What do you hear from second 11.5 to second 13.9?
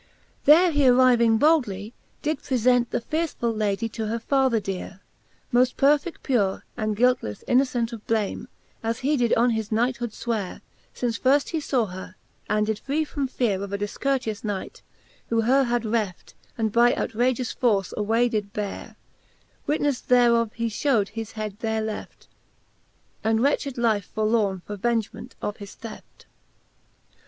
faw her, and did free from feare Of a